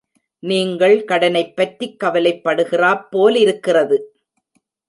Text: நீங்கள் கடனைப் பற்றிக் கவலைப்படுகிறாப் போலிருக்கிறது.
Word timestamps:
நீங்கள் 0.43 1.03
கடனைப் 1.03 1.55
பற்றிக் 1.55 1.99
கவலைப்படுகிறாப் 2.03 3.03
போலிருக்கிறது. 3.09 3.99